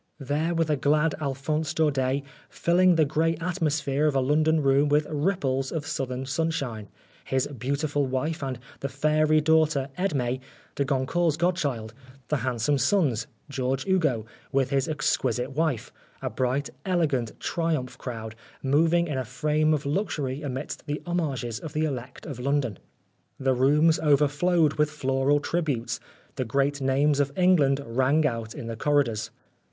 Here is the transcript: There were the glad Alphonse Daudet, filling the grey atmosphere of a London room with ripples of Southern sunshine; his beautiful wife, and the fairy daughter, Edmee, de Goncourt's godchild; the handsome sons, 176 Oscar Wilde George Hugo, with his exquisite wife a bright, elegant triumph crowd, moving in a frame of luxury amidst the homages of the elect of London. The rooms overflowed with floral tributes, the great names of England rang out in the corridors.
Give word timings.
There 0.17 0.55
were 0.55 0.63
the 0.63 0.75
glad 0.77 1.13
Alphonse 1.21 1.75
Daudet, 1.75 2.23
filling 2.49 2.95
the 2.95 3.05
grey 3.05 3.35
atmosphere 3.35 4.07
of 4.07 4.15
a 4.15 4.19
London 4.19 4.59
room 4.63 4.89
with 4.89 5.05
ripples 5.07 5.71
of 5.71 5.85
Southern 5.85 6.25
sunshine; 6.25 6.89
his 7.23 7.45
beautiful 7.45 8.07
wife, 8.07 8.41
and 8.41 8.57
the 8.79 8.89
fairy 8.89 9.41
daughter, 9.41 9.89
Edmee, 9.99 10.39
de 10.73 10.85
Goncourt's 10.85 11.37
godchild; 11.37 11.93
the 12.29 12.37
handsome 12.37 12.79
sons, 12.79 13.27
176 13.55 13.55
Oscar 13.55 13.63
Wilde 13.63 13.69
George 13.69 13.83
Hugo, 13.83 14.25
with 14.51 14.69
his 14.71 14.89
exquisite 14.89 15.51
wife 15.51 15.93
a 16.23 16.31
bright, 16.31 16.71
elegant 16.83 17.39
triumph 17.39 17.95
crowd, 17.99 18.33
moving 18.63 19.05
in 19.07 19.19
a 19.19 19.23
frame 19.23 19.71
of 19.71 19.85
luxury 19.85 20.41
amidst 20.41 20.87
the 20.87 20.99
homages 21.05 21.59
of 21.59 21.73
the 21.73 21.85
elect 21.85 22.25
of 22.25 22.39
London. 22.39 22.79
The 23.39 23.53
rooms 23.53 23.99
overflowed 23.99 24.79
with 24.79 24.89
floral 24.89 25.39
tributes, 25.39 25.99
the 26.37 26.43
great 26.43 26.81
names 26.81 27.19
of 27.19 27.31
England 27.37 27.81
rang 27.85 28.25
out 28.25 28.55
in 28.55 28.65
the 28.65 28.75
corridors. 28.75 29.29